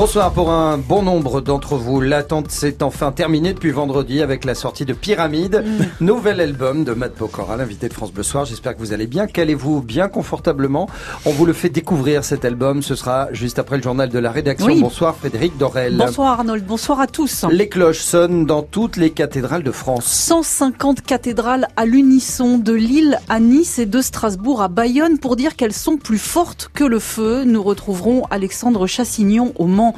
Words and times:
Bonsoir 0.00 0.32
pour 0.32 0.50
un 0.50 0.78
bon 0.78 1.02
nombre 1.02 1.42
d'entre 1.42 1.76
vous. 1.76 2.00
L'attente 2.00 2.50
s'est 2.50 2.82
enfin 2.82 3.12
terminée 3.12 3.52
depuis 3.52 3.70
vendredi 3.70 4.22
avec 4.22 4.46
la 4.46 4.54
sortie 4.54 4.86
de 4.86 4.94
Pyramide, 4.94 5.62
mm. 5.62 6.04
nouvel 6.06 6.40
album 6.40 6.84
de 6.84 6.94
Matt 6.94 7.12
Pokora, 7.12 7.58
l'invité 7.58 7.86
de 7.86 7.92
France 7.92 8.10
Bleu 8.10 8.22
Soir. 8.22 8.46
J'espère 8.46 8.74
que 8.74 8.78
vous 8.78 8.94
allez 8.94 9.06
bien. 9.06 9.26
Calez-vous 9.26 9.82
bien 9.82 10.08
confortablement? 10.08 10.88
On 11.26 11.32
vous 11.32 11.44
le 11.44 11.52
fait 11.52 11.68
découvrir 11.68 12.24
cet 12.24 12.46
album. 12.46 12.82
Ce 12.82 12.94
sera 12.94 13.28
juste 13.32 13.58
après 13.58 13.76
le 13.76 13.82
journal 13.82 14.08
de 14.08 14.18
la 14.18 14.30
rédaction. 14.30 14.74
Bonsoir 14.74 15.14
Frédéric 15.16 15.58
Dorel. 15.58 15.98
Bonsoir 15.98 16.30
Arnold. 16.30 16.64
Bonsoir 16.64 16.98
à 16.98 17.06
tous. 17.06 17.44
Les 17.50 17.68
cloches 17.68 18.00
sonnent 18.00 18.46
dans 18.46 18.62
toutes 18.62 18.96
les 18.96 19.10
cathédrales 19.10 19.64
de 19.64 19.70
France. 19.70 20.06
150 20.06 21.02
cathédrales 21.02 21.68
à 21.76 21.84
l'unisson 21.84 22.56
de 22.56 22.72
Lille 22.72 23.18
à 23.28 23.38
Nice 23.38 23.78
et 23.78 23.84
de 23.84 24.00
Strasbourg 24.00 24.62
à 24.62 24.68
Bayonne 24.68 25.18
pour 25.18 25.36
dire 25.36 25.56
qu'elles 25.56 25.74
sont 25.74 25.98
plus 25.98 26.16
fortes 26.16 26.70
que 26.72 26.84
le 26.84 27.00
feu. 27.00 27.44
Nous 27.44 27.62
retrouverons 27.62 28.22
Alexandre 28.30 28.86
Chassignon 28.86 29.52
au 29.58 29.66
Mans. 29.66 29.89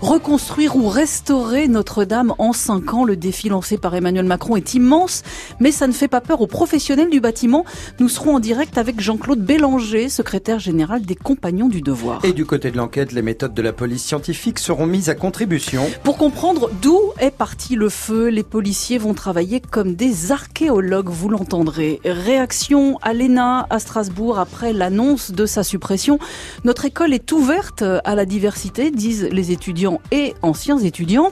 Reconstruire 0.00 0.76
ou 0.76 0.88
restaurer 0.88 1.68
Notre-Dame 1.68 2.34
en 2.38 2.52
cinq 2.52 2.94
ans, 2.94 3.04
le 3.04 3.16
défi 3.16 3.48
lancé 3.48 3.78
par 3.78 3.94
Emmanuel 3.94 4.26
Macron 4.26 4.56
est 4.56 4.74
immense, 4.74 5.22
mais 5.60 5.72
ça 5.72 5.86
ne 5.86 5.92
fait 5.92 6.08
pas 6.08 6.20
peur 6.20 6.40
aux 6.40 6.46
professionnels 6.46 7.10
du 7.10 7.20
bâtiment. 7.20 7.64
Nous 8.00 8.08
serons 8.08 8.36
en 8.36 8.40
direct 8.40 8.78
avec 8.78 9.00
Jean-Claude 9.00 9.40
Bélanger, 9.40 10.08
secrétaire 10.08 10.58
général 10.58 11.02
des 11.02 11.14
Compagnons 11.14 11.68
du 11.68 11.80
Devoir. 11.80 12.24
Et 12.24 12.32
du 12.32 12.44
côté 12.44 12.70
de 12.70 12.76
l'enquête, 12.76 13.12
les 13.12 13.22
méthodes 13.22 13.54
de 13.54 13.62
la 13.62 13.72
police 13.72 14.04
scientifique 14.04 14.58
seront 14.58 14.86
mises 14.86 15.08
à 15.08 15.14
contribution. 15.14 15.84
Pour 16.04 16.16
comprendre 16.16 16.70
d'où 16.82 16.98
est 17.18 17.30
parti 17.30 17.76
le 17.76 17.88
feu, 17.88 18.28
les 18.28 18.42
policiers 18.42 18.98
vont 18.98 19.14
travailler 19.14 19.60
comme 19.60 19.94
des 19.94 20.32
archéologues, 20.32 21.08
vous 21.08 21.28
l'entendrez. 21.28 22.00
Réaction 22.04 22.98
à 23.02 23.12
l'ENA 23.12 23.66
à 23.70 23.78
Strasbourg 23.78 24.38
après 24.38 24.72
l'annonce 24.72 25.30
de 25.30 25.46
sa 25.46 25.62
suppression. 25.62 26.18
Notre 26.64 26.84
école 26.84 27.12
est 27.12 27.32
ouverte 27.32 27.82
à 27.82 28.14
la 28.14 28.24
diversité, 28.24 28.90
disent 28.90 29.27
les 29.30 29.52
étudiants 29.52 30.00
et 30.10 30.34
anciens 30.42 30.78
étudiants. 30.78 31.30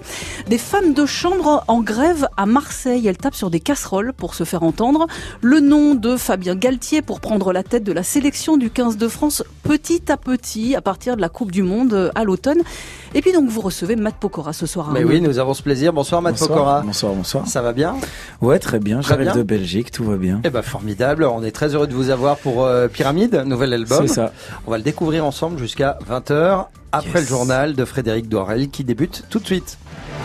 Des 0.48 0.58
femmes 0.58 0.94
de 0.94 1.06
chambre 1.06 1.64
en 1.68 1.80
grève 1.80 2.28
à 2.36 2.46
Marseille. 2.46 3.06
Elles 3.06 3.16
tapent 3.16 3.34
sur 3.34 3.50
des 3.50 3.60
casseroles 3.60 4.12
pour 4.12 4.34
se 4.34 4.44
faire 4.44 4.62
entendre. 4.62 5.06
Le 5.40 5.60
nom 5.60 5.94
de 5.94 6.16
Fabien 6.16 6.54
Galtier 6.54 7.02
pour 7.02 7.20
prendre 7.20 7.52
la 7.52 7.62
tête 7.62 7.84
de 7.84 7.92
la 7.92 8.02
sélection 8.02 8.56
du 8.56 8.70
15 8.70 8.96
de 8.96 9.08
France 9.08 9.42
petit 9.62 10.10
à 10.10 10.16
petit 10.16 10.76
à 10.76 10.80
partir 10.80 11.16
de 11.16 11.20
la 11.20 11.28
Coupe 11.28 11.52
du 11.52 11.62
Monde 11.62 12.12
à 12.14 12.24
l'automne. 12.24 12.60
Et 13.14 13.22
puis 13.22 13.32
donc 13.32 13.48
vous 13.48 13.60
recevez 13.60 13.96
Matt 13.96 14.16
Pokora 14.16 14.52
ce 14.52 14.66
soir. 14.66 14.90
Mais 14.92 15.04
oui, 15.04 15.20
nous 15.20 15.38
avons 15.38 15.54
ce 15.54 15.62
plaisir. 15.62 15.92
Bonsoir 15.92 16.22
Matt 16.22 16.38
Pokora. 16.38 16.82
Bonsoir, 16.82 17.14
bonsoir. 17.14 17.46
Ça 17.46 17.62
va 17.62 17.72
bien? 17.72 17.96
Ouais, 18.40 18.58
très 18.58 18.78
bien. 18.78 19.00
J'arrive 19.00 19.32
de 19.34 19.42
Belgique, 19.42 19.90
tout 19.90 20.04
va 20.04 20.16
bien. 20.16 20.40
Eh 20.44 20.50
ben 20.50 20.62
formidable. 20.62 21.24
On 21.24 21.42
est 21.42 21.50
très 21.50 21.74
heureux 21.74 21.86
de 21.86 21.94
vous 21.94 22.10
avoir 22.10 22.36
pour 22.36 22.64
euh, 22.64 22.88
Pyramide, 22.88 23.42
nouvel 23.46 23.72
album. 23.72 24.06
C'est 24.06 24.14
ça. 24.14 24.32
On 24.66 24.70
va 24.70 24.78
le 24.78 24.84
découvrir 24.84 25.24
ensemble 25.24 25.58
jusqu'à 25.58 25.98
20h 26.08 26.66
après 26.96 27.20
le 27.20 27.26
journal 27.26 27.74
de 27.74 27.84
Frédéric 27.84 28.28
Dorel 28.28 28.70
qui 28.70 28.82
débute 28.82 29.24
tout 29.28 29.38
de 29.38 29.44
suite. 29.44 29.78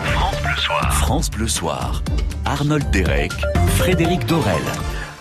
France 0.04 0.36
Bleu 0.42 0.56
Soir. 0.56 0.92
France 0.94 1.30
Bleu 1.30 1.48
Soir. 1.48 2.02
Arnold 2.46 2.90
Derek, 2.90 3.32
Frédéric 3.76 4.24
Dorel. 4.26 4.62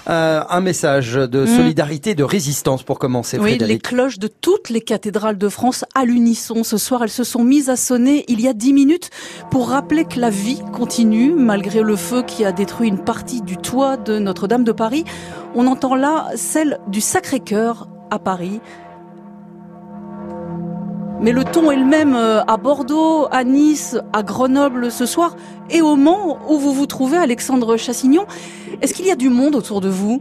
Euh, 0.10 0.44
un 0.50 0.62
message 0.62 1.14
de 1.14 1.44
mm. 1.44 1.48
solidarité, 1.48 2.16
de 2.16 2.24
résistance 2.24 2.84
pour 2.84 3.00
commencer. 3.00 3.38
Oui, 3.38 3.58
les 3.58 3.80
cloches 3.80 4.18
de 4.18 4.28
toutes 4.28 4.70
les 4.70 4.82
cathédrales 4.82 5.38
de 5.38 5.50
France 5.50 5.84
à 5.94 6.06
l'unisson 6.06 6.64
ce 6.64 6.78
soir, 6.78 7.04
elles 7.04 7.10
se 7.10 7.24
sont 7.24 7.44
mises 7.44 7.70
à 7.70 7.76
sonner 7.76 8.24
il 8.28 8.40
y 8.42 8.48
a 8.48 8.54
dix 8.54 8.74
minutes 8.74 9.10
pour 9.52 9.70
rappeler 9.70 10.06
que 10.06 10.20
la 10.20 10.30
vie 10.30 10.62
continue 10.74 11.34
malgré 11.34 11.82
le 11.82 11.98
feu 11.98 12.24
qui 12.24 12.46
a 12.46 12.52
détruit 12.52 12.88
une 12.88 13.04
partie 13.04 13.42
du 13.42 13.58
toit 13.58 13.98
de 13.98 14.20
Notre-Dame 14.20 14.64
de 14.64 14.72
Paris. 14.72 15.04
On 15.54 15.68
entend 15.68 15.96
là 15.96 16.30
celle 16.36 16.80
du 16.88 17.02
Sacré-Cœur 17.02 17.88
à 18.10 18.20
Paris. 18.20 18.62
Mais 21.22 21.34
le 21.34 21.44
ton 21.44 21.70
est 21.70 21.78
le 21.78 21.86
même 21.86 22.16
euh, 22.16 22.42
à 22.48 22.58
Bordeaux, 22.58 23.28
à 23.32 23.44
Nice, 23.44 23.96
à 24.12 24.24
Grenoble 24.24 24.90
ce 24.90 25.06
soir 25.06 25.36
et 25.70 25.80
au 25.80 25.96
Mans 25.96 26.40
où 26.50 26.58
vous 26.58 26.74
vous 26.74 26.88
trouvez, 26.88 27.18
Alexandre 27.18 27.78
Chassignon. 27.78 28.26
Est-ce 28.82 28.96
qu'il 28.96 29.06
y 29.06 29.12
a 29.12 29.16
du 29.16 29.30
monde 29.30 29.54
autour 29.56 29.82
de 29.82 29.90
vous? 29.90 30.20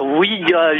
Oui, 0.00 0.28
il 0.40 0.48
y 0.48 0.54
a 0.54 0.72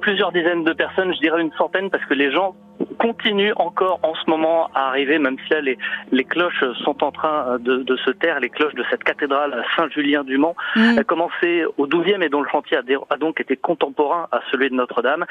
plusieurs 0.00 0.32
dizaines 0.32 0.64
de 0.64 0.72
personnes, 0.72 1.14
je 1.14 1.20
dirais 1.20 1.40
une 1.40 1.52
centaine, 1.56 1.90
parce 1.90 2.04
que 2.06 2.14
les 2.14 2.32
gens 2.32 2.56
continue 2.98 3.52
encore 3.56 4.00
en 4.02 4.14
ce 4.14 4.28
moment 4.28 4.70
à 4.74 4.88
arriver, 4.88 5.18
même 5.18 5.36
si 5.46 5.52
là 5.52 5.60
les, 5.60 5.78
les 6.10 6.24
cloches 6.24 6.64
sont 6.84 7.02
en 7.04 7.12
train 7.12 7.58
de, 7.58 7.78
de 7.82 7.96
se 7.96 8.10
taire, 8.10 8.40
les 8.40 8.50
cloches 8.50 8.74
de 8.74 8.84
cette 8.90 9.04
cathédrale 9.04 9.64
Saint-Julien-du-Mont, 9.76 10.54
mm. 10.76 10.98
a 10.98 11.04
commencé 11.04 11.64
au 11.76 11.86
12e 11.86 12.22
et 12.22 12.28
dont 12.28 12.40
le 12.40 12.48
chantier 12.48 12.78
a, 12.78 13.16
donc 13.16 13.40
été 13.40 13.56
contemporain 13.56 14.28
à 14.32 14.40
celui 14.50 14.70
de 14.70 14.74
Notre-Dame. 14.74 15.24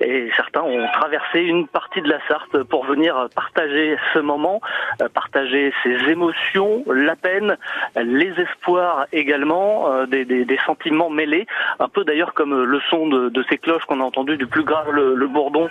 Et 0.00 0.30
certains 0.36 0.62
ont 0.62 0.86
traversé 0.92 1.40
une 1.40 1.66
partie 1.66 2.02
de 2.02 2.08
la 2.08 2.18
Sarthe 2.28 2.62
pour 2.64 2.84
venir 2.84 3.28
partager 3.34 3.96
ce 4.12 4.18
moment, 4.18 4.60
euh, 5.02 5.08
partager 5.08 5.72
ses 5.82 6.10
émotions, 6.10 6.84
la 6.86 7.16
peine, 7.16 7.56
les 7.96 8.32
espoirs 8.38 9.06
également, 9.12 9.90
euh, 9.90 10.06
des, 10.06 10.24
des, 10.24 10.44
des 10.44 10.58
sentiments 10.66 11.10
mêlés, 11.10 11.46
un 11.78 11.88
peu 11.88 12.04
d'ailleurs 12.04 12.34
comme 12.34 12.64
le 12.64 12.80
son 12.90 13.08
de, 13.08 13.28
de 13.28 13.44
ces 13.48 13.58
cloches 13.58 13.84
qu'on 13.84 14.00
a 14.00 14.04
entendu 14.04 14.36
du 14.36 14.46
plus 14.46 14.64
grave 14.64 14.90
le, 14.90 15.14
le 15.14 15.26
bourdon 15.26 15.68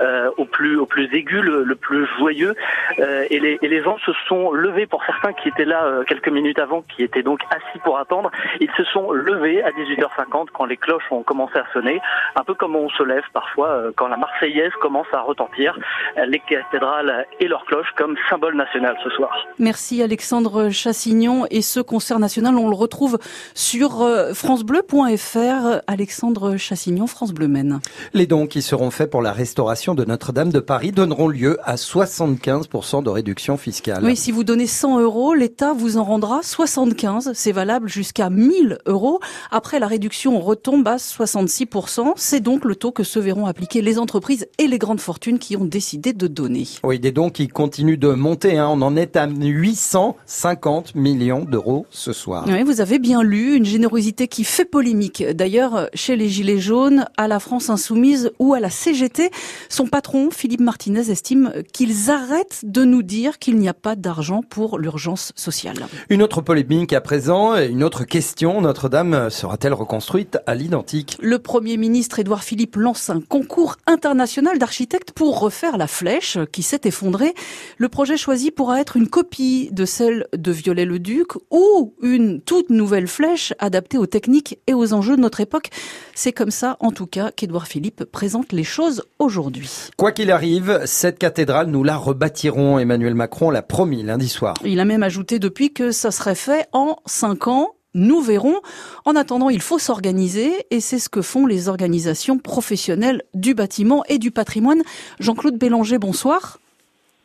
euh, 0.00 0.30
au 0.36 0.44
plus 0.44 0.63
au 0.78 0.86
plus 0.86 1.12
aigu, 1.14 1.40
le, 1.40 1.74
plus 1.74 2.06
joyeux. 2.18 2.54
Euh, 2.98 3.24
et, 3.30 3.40
les, 3.40 3.58
et, 3.62 3.68
les, 3.68 3.82
gens 3.82 3.98
se 3.98 4.12
sont 4.28 4.52
levés 4.52 4.86
pour 4.86 5.04
certains 5.04 5.32
qui 5.32 5.48
étaient 5.48 5.64
là 5.64 5.84
euh, 5.84 6.04
quelques 6.04 6.28
minutes 6.28 6.58
avant, 6.58 6.82
qui 6.82 7.02
étaient 7.02 7.22
donc 7.22 7.40
assis 7.50 7.78
pour 7.84 7.98
attendre. 7.98 8.30
Ils 8.60 8.70
se 8.76 8.84
sont 8.84 9.10
levés 9.12 9.62
à 9.62 9.70
18h50 9.70 10.48
quand 10.52 10.64
les 10.64 10.76
cloches 10.76 11.10
ont 11.10 11.22
commencé 11.22 11.58
à 11.58 11.64
sonner, 11.72 12.00
un 12.36 12.44
peu 12.44 12.54
comme 12.54 12.76
on 12.76 12.88
se 12.90 13.02
lève 13.02 13.24
parfois 13.32 13.68
euh, 13.68 13.92
quand 13.96 14.08
la 14.08 14.16
Marseillaise 14.16 14.72
commence 14.80 15.06
à 15.12 15.20
retentir. 15.20 15.78
Les 16.26 16.38
cathédrales 16.40 17.26
et 17.40 17.48
leurs 17.48 17.64
cloches 17.64 17.90
comme 17.96 18.16
symbole 18.30 18.56
national 18.56 18.96
ce 19.02 19.10
soir. 19.10 19.46
Merci 19.58 20.02
Alexandre 20.02 20.70
Chassignon. 20.70 21.46
Et 21.50 21.62
ce 21.62 21.80
concert 21.80 22.18
national, 22.18 22.56
on 22.56 22.68
le 22.68 22.76
retrouve 22.76 23.18
sur 23.54 24.06
francebleu.fr. 24.34 25.82
Alexandre 25.86 26.56
Chassignon, 26.56 27.06
France 27.06 27.32
Bleu 27.32 27.48
Maine. 27.48 27.80
Les 28.12 28.26
dons 28.26 28.46
qui 28.46 28.62
seront 28.62 28.90
faits 28.90 29.10
pour 29.10 29.22
la 29.22 29.32
restauration 29.32 29.94
de 29.94 30.04
Notre-Dame 30.04 30.50
de 30.54 30.60
Paris 30.60 30.92
donneront 30.92 31.26
lieu 31.26 31.58
à 31.64 31.74
75% 31.74 33.02
de 33.02 33.10
réduction 33.10 33.56
fiscale. 33.56 34.04
Oui, 34.04 34.14
si 34.14 34.30
vous 34.30 34.44
donnez 34.44 34.68
100 34.68 35.00
euros, 35.00 35.34
l'État 35.34 35.72
vous 35.72 35.96
en 35.96 36.04
rendra 36.04 36.44
75. 36.44 37.32
C'est 37.34 37.50
valable 37.50 37.88
jusqu'à 37.88 38.30
1000 38.30 38.78
euros. 38.86 39.18
Après, 39.50 39.80
la 39.80 39.88
réduction 39.88 40.38
retombe 40.38 40.86
à 40.86 40.96
66%. 40.96 42.12
C'est 42.14 42.38
donc 42.38 42.64
le 42.64 42.76
taux 42.76 42.92
que 42.92 43.02
se 43.02 43.18
verront 43.18 43.46
appliquer 43.46 43.82
les 43.82 43.98
entreprises 43.98 44.46
et 44.58 44.68
les 44.68 44.78
grandes 44.78 45.00
fortunes 45.00 45.40
qui 45.40 45.56
ont 45.56 45.64
décidé 45.64 46.12
de 46.12 46.28
donner. 46.28 46.68
Oui, 46.84 47.00
des 47.00 47.10
dons 47.10 47.30
qui 47.30 47.48
continuent 47.48 47.98
de 47.98 48.10
monter. 48.10 48.56
Hein. 48.56 48.68
On 48.70 48.80
en 48.82 48.94
est 48.94 49.16
à 49.16 49.26
850 49.26 50.94
millions 50.94 51.44
d'euros 51.44 51.84
ce 51.90 52.12
soir. 52.12 52.44
Oui, 52.46 52.62
vous 52.62 52.80
avez 52.80 53.00
bien 53.00 53.24
lu, 53.24 53.56
une 53.56 53.64
générosité 53.64 54.28
qui 54.28 54.44
fait 54.44 54.64
polémique. 54.64 55.24
D'ailleurs, 55.34 55.88
chez 55.94 56.14
les 56.14 56.28
Gilets 56.28 56.60
jaunes, 56.60 57.06
à 57.16 57.26
la 57.26 57.40
France 57.40 57.70
insoumise 57.70 58.30
ou 58.38 58.54
à 58.54 58.60
la 58.60 58.70
CGT, 58.70 59.32
son 59.68 59.88
patron, 59.88 60.30
Philippe 60.44 60.60
Martinez 60.60 61.10
estime 61.10 61.54
qu'ils 61.72 62.10
arrêtent 62.10 62.60
de 62.64 62.84
nous 62.84 63.02
dire 63.02 63.38
qu'il 63.38 63.56
n'y 63.56 63.66
a 63.66 63.72
pas 63.72 63.96
d'argent 63.96 64.42
pour 64.42 64.78
l'urgence 64.78 65.32
sociale. 65.36 65.86
Une 66.10 66.20
autre 66.22 66.42
polémique 66.42 66.92
à 66.92 67.00
présent, 67.00 67.56
une 67.56 67.82
autre 67.82 68.04
question. 68.04 68.60
Notre-Dame 68.60 69.30
sera-t-elle 69.30 69.72
reconstruite 69.72 70.36
à 70.46 70.54
l'identique? 70.54 71.16
Le 71.22 71.38
Premier 71.38 71.78
ministre 71.78 72.18
Édouard 72.18 72.44
Philippe 72.44 72.76
lance 72.76 73.08
un 73.08 73.22
concours 73.22 73.76
international 73.86 74.58
d'architectes 74.58 75.12
pour 75.12 75.40
refaire 75.40 75.78
la 75.78 75.86
flèche 75.86 76.36
qui 76.52 76.62
s'est 76.62 76.82
effondrée. 76.84 77.32
Le 77.78 77.88
projet 77.88 78.18
choisi 78.18 78.50
pourra 78.50 78.82
être 78.82 78.98
une 78.98 79.08
copie 79.08 79.70
de 79.72 79.86
celle 79.86 80.26
de 80.36 80.52
Viollet-le-Duc 80.52 81.36
ou 81.50 81.94
une 82.02 82.42
toute 82.42 82.68
nouvelle 82.68 83.08
flèche 83.08 83.54
adaptée 83.60 83.96
aux 83.96 84.04
techniques 84.04 84.58
et 84.66 84.74
aux 84.74 84.92
enjeux 84.92 85.16
de 85.16 85.22
notre 85.22 85.40
époque. 85.40 85.70
C'est 86.14 86.32
comme 86.32 86.50
ça, 86.50 86.76
en 86.80 86.90
tout 86.92 87.06
cas, 87.06 87.30
qu'Édouard 87.30 87.66
Philippe 87.66 88.04
présente 88.04 88.52
les 88.52 88.62
choses 88.62 89.04
aujourd'hui. 89.18 89.70
Quoi 89.96 90.12
qu'il 90.12 90.33
arrive, 90.34 90.82
cette 90.84 91.18
cathédrale, 91.18 91.68
nous 91.68 91.84
la 91.84 91.96
rebâtirons. 91.96 92.78
Emmanuel 92.78 93.14
Macron 93.14 93.50
l'a 93.50 93.62
promis 93.62 94.02
lundi 94.02 94.28
soir. 94.28 94.54
Il 94.64 94.80
a 94.80 94.84
même 94.84 95.02
ajouté 95.02 95.38
depuis 95.38 95.72
que 95.72 95.92
ça 95.92 96.10
serait 96.10 96.34
fait 96.34 96.66
en 96.72 96.96
cinq 97.06 97.48
ans. 97.48 97.74
Nous 97.94 98.20
verrons. 98.20 98.56
En 99.04 99.14
attendant, 99.14 99.48
il 99.48 99.62
faut 99.62 99.78
s'organiser 99.78 100.52
et 100.70 100.80
c'est 100.80 100.98
ce 100.98 101.08
que 101.08 101.22
font 101.22 101.46
les 101.46 101.68
organisations 101.68 102.38
professionnelles 102.38 103.22
du 103.34 103.54
bâtiment 103.54 104.02
et 104.08 104.18
du 104.18 104.32
patrimoine. 104.32 104.82
Jean-Claude 105.20 105.56
Bélanger, 105.56 105.98
bonsoir. 105.98 106.58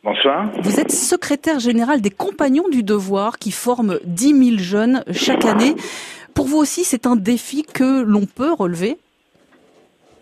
Bonsoir. 0.04 0.48
Vous 0.62 0.78
êtes 0.78 0.92
secrétaire 0.92 1.58
général 1.58 2.00
des 2.00 2.10
Compagnons 2.10 2.68
du 2.70 2.84
Devoir 2.84 3.38
qui 3.38 3.50
forment 3.50 3.98
10 4.04 4.56
000 4.56 4.58
jeunes 4.58 5.04
chaque 5.10 5.44
année. 5.44 5.74
Pour 6.34 6.46
vous 6.46 6.58
aussi, 6.58 6.84
c'est 6.84 7.06
un 7.06 7.16
défi 7.16 7.64
que 7.64 8.02
l'on 8.02 8.24
peut 8.24 8.52
relever? 8.52 8.96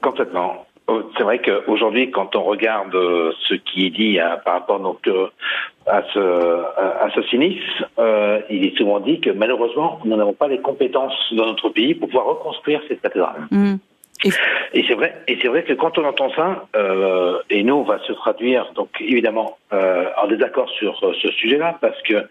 Complètement. 0.00 0.66
Oh, 0.90 1.02
c'est 1.16 1.22
vrai 1.22 1.38
qu'aujourd'hui, 1.38 2.10
quand 2.10 2.34
on 2.34 2.44
regarde 2.44 2.94
euh, 2.94 3.30
ce 3.46 3.54
qui 3.54 3.86
est 3.86 3.90
dit 3.90 4.18
hein, 4.18 4.38
par 4.42 4.54
rapport 4.54 4.80
donc 4.80 5.06
euh, 5.06 5.26
à 5.86 6.02
ce 6.14 6.18
à 6.18 7.10
ce 7.14 7.22
sinistre, 7.24 7.84
euh, 7.98 8.40
il 8.48 8.64
est 8.64 8.74
souvent 8.74 8.98
dit 8.98 9.20
que 9.20 9.28
malheureusement, 9.28 10.00
nous 10.06 10.16
n'avons 10.16 10.32
pas 10.32 10.48
les 10.48 10.60
compétences 10.60 11.12
dans 11.32 11.44
notre 11.44 11.68
pays 11.68 11.94
pour 11.94 12.08
pouvoir 12.08 12.26
reconstruire 12.26 12.80
cette 12.88 13.02
cathédrale. 13.02 13.46
Mmh. 13.50 13.76
Et 14.74 14.84
c'est 14.88 14.94
vrai, 14.94 15.14
et 15.28 15.38
c'est 15.40 15.48
vrai 15.48 15.62
que 15.62 15.72
quand 15.74 15.96
on 15.96 16.04
entend 16.04 16.30
ça, 16.34 16.66
euh, 16.74 17.38
et 17.50 17.62
nous 17.62 17.74
on 17.74 17.82
va 17.84 18.00
se 18.00 18.12
traduire 18.12 18.72
donc 18.74 18.88
évidemment 19.00 19.58
euh, 19.72 20.06
en 20.20 20.26
désaccord 20.26 20.68
sur 20.70 20.98
euh, 21.04 21.12
ce 21.22 21.28
sujet-là, 21.30 21.78
parce 21.80 22.00
que 22.02 22.26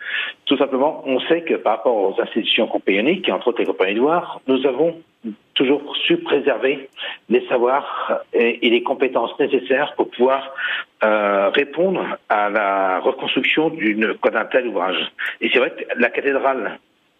tout 0.45 0.57
simplement 0.57 1.01
on 1.05 1.19
sait 1.21 1.43
que 1.43 1.53
par 1.53 1.77
rapport 1.77 1.95
aux 1.95 2.21
institutions 2.21 2.67
compagnoniques, 2.67 3.29
et 3.29 3.31
entre 3.31 3.47
autres 3.47 3.59
les 3.59 3.65
compagnies 3.65 3.95
noires, 3.95 4.41
nous 4.47 4.65
avons 4.65 4.97
toujours 5.53 5.95
su 6.05 6.17
préserver 6.17 6.89
les 7.29 7.45
savoirs 7.47 8.21
et, 8.33 8.65
et 8.65 8.69
les 8.69 8.83
compétences 8.83 9.37
nécessaires 9.39 9.93
pour 9.95 10.09
pouvoir 10.09 10.53
euh, 11.03 11.49
répondre 11.49 12.03
à 12.29 12.49
la 12.49 12.99
reconstruction 12.99 13.69
d'une 13.69 14.15
d'un 14.23 14.45
tel 14.45 14.67
ouvrage. 14.67 15.11
Et 15.41 15.49
c'est 15.51 15.59
vrai 15.59 15.71
que 15.71 15.99
la 15.99 16.09
cathédrale 16.09 16.79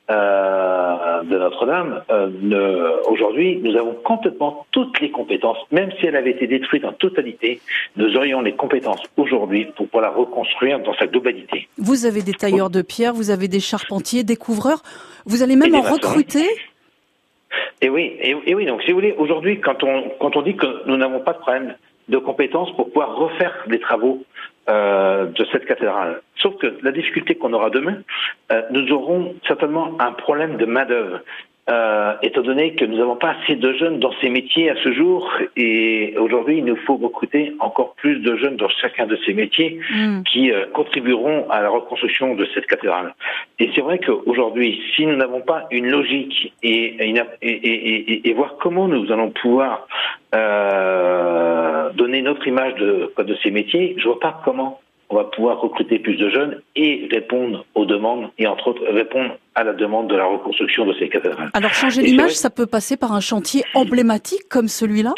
euh, 0.09 1.23
de 1.23 1.37
Notre-Dame, 1.37 2.01
euh, 2.09 3.01
aujourd'hui, 3.09 3.59
nous 3.61 3.75
avons 3.75 3.93
complètement 3.93 4.65
toutes 4.71 4.99
les 5.01 5.11
compétences, 5.11 5.57
même 5.71 5.91
si 5.99 6.05
elle 6.05 6.15
avait 6.15 6.31
été 6.31 6.47
détruite 6.47 6.85
en 6.85 6.93
totalité, 6.93 7.59
nous 7.97 8.15
aurions 8.15 8.41
les 8.41 8.53
compétences 8.53 9.03
aujourd'hui 9.17 9.65
pour 9.75 9.87
pouvoir 9.87 10.09
la 10.09 10.17
reconstruire 10.17 10.79
dans 10.79 10.93
sa 10.95 11.07
globalité. 11.07 11.67
Vous 11.77 12.05
avez 12.05 12.21
des 12.21 12.33
tailleurs 12.33 12.69
de 12.69 12.81
pierre, 12.81 13.13
vous 13.13 13.31
avez 13.31 13.49
des 13.49 13.59
charpentiers, 13.59 14.23
des 14.23 14.37
couvreurs, 14.37 14.81
vous 15.25 15.43
allez 15.43 15.57
même 15.57 15.75
en 15.75 15.81
recruter 15.81 16.47
et 17.81 17.89
oui, 17.89 18.17
et, 18.21 18.55
oui. 18.55 18.65
Donc, 18.65 18.81
si 18.81 18.89
vous 18.89 18.95
voulez, 18.95 19.13
aujourd'hui, 19.17 19.59
quand 19.59 19.83
on 19.83 20.09
quand 20.19 20.35
on 20.35 20.41
dit 20.41 20.55
que 20.55 20.87
nous 20.87 20.97
n'avons 20.97 21.19
pas 21.19 21.33
de 21.33 21.39
problème 21.39 21.75
de 22.09 22.17
compétences 22.17 22.73
pour 22.75 22.87
pouvoir 22.87 23.15
refaire 23.15 23.53
les 23.67 23.79
travaux 23.79 24.23
euh, 24.69 25.25
de 25.25 25.45
cette 25.51 25.65
cathédrale. 25.65 26.21
Sauf 26.37 26.57
que 26.57 26.77
la 26.81 26.91
difficulté 26.91 27.35
qu'on 27.35 27.53
aura 27.53 27.69
demain, 27.69 27.97
euh, 28.51 28.61
nous 28.71 28.91
aurons 28.91 29.35
certainement 29.47 29.95
un 29.99 30.13
problème 30.13 30.57
de 30.57 30.65
main 30.65 30.85
d'œuvre 30.85 31.19
euh, 31.69 32.13
étant 32.21 32.41
donné 32.41 32.75
que 32.75 32.85
nous 32.85 32.97
n'avons 32.97 33.17
pas 33.17 33.35
assez 33.41 33.55
de 33.55 33.73
jeunes 33.73 33.99
dans 33.99 34.13
ces 34.21 34.29
métiers 34.29 34.69
à 34.69 34.75
ce 34.83 34.93
jour, 34.93 35.29
et 35.57 36.15
aujourd'hui 36.17 36.59
il 36.59 36.65
nous 36.65 36.77
faut 36.77 36.95
recruter 36.95 37.53
encore 37.59 37.93
plus 37.95 38.19
de 38.19 38.37
jeunes 38.37 38.55
dans 38.55 38.69
chacun 38.69 39.05
de 39.05 39.17
ces 39.25 39.33
métiers 39.33 39.79
mm. 39.91 40.23
qui 40.23 40.51
euh, 40.51 40.65
contribueront 40.73 41.49
à 41.49 41.61
la 41.61 41.69
reconstruction 41.69 42.35
de 42.35 42.47
cette 42.53 42.67
cathédrale. 42.67 43.13
Et 43.59 43.69
c'est 43.75 43.81
vrai 43.81 43.99
qu'aujourd'hui, 43.99 44.81
si 44.95 45.05
nous 45.05 45.17
n'avons 45.17 45.41
pas 45.41 45.65
une 45.71 45.87
logique 45.87 46.53
et, 46.63 47.11
et, 47.11 47.15
et, 47.41 48.29
et, 48.29 48.33
voir 48.33 48.55
comment 48.61 48.87
nous 48.87 49.11
allons 49.11 49.31
pouvoir 49.31 49.87
euh, 50.35 51.89
donner 51.93 52.21
notre 52.21 52.47
image 52.47 52.75
de, 52.75 53.11
de 53.17 53.35
ces 53.43 53.51
métiers, 53.51 53.95
je 53.97 54.05
vois 54.07 54.19
pas 54.19 54.41
comment 54.45 54.79
on 55.09 55.15
va 55.15 55.23
pouvoir 55.25 55.59
recruter 55.61 55.99
plus 55.99 56.15
de 56.15 56.29
jeunes 56.29 56.61
et 56.75 57.07
répondre 57.11 57.65
aux 57.75 57.85
demandes 57.85 58.29
et 58.37 58.47
entre 58.47 58.69
autres 58.69 58.83
répondre 58.85 59.37
à 59.55 59.63
la 59.63 59.73
demande 59.73 60.09
de 60.09 60.15
la 60.15 60.25
reconstruction 60.25 60.85
de 60.85 60.93
ces 60.93 61.09
cathédrales. 61.09 61.49
Alors 61.53 61.73
changer 61.73 62.01
l'image, 62.01 62.31
ça 62.31 62.49
peut 62.49 62.67
passer 62.67 62.97
par 62.97 63.13
un 63.13 63.21
chantier 63.21 63.63
emblématique 63.73 64.47
comme 64.49 64.67
celui-là? 64.67 65.13